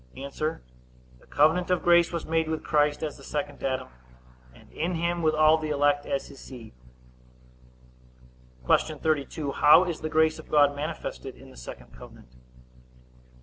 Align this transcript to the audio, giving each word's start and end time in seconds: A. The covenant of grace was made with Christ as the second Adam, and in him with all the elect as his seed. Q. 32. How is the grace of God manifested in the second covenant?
A. 0.15 0.27
The 0.31 0.59
covenant 1.29 1.69
of 1.69 1.83
grace 1.83 2.11
was 2.11 2.25
made 2.25 2.47
with 2.49 2.63
Christ 2.63 3.03
as 3.03 3.17
the 3.17 3.23
second 3.23 3.61
Adam, 3.63 3.89
and 4.51 4.67
in 4.73 4.95
him 4.95 5.21
with 5.21 5.35
all 5.35 5.59
the 5.59 5.69
elect 5.69 6.07
as 6.07 6.25
his 6.25 6.39
seed. 6.39 6.73
Q. 8.65 8.95
32. 8.97 9.51
How 9.51 9.83
is 9.83 10.01
the 10.01 10.09
grace 10.09 10.39
of 10.39 10.49
God 10.49 10.75
manifested 10.75 11.35
in 11.35 11.51
the 11.51 11.55
second 11.55 11.93
covenant? 11.93 12.35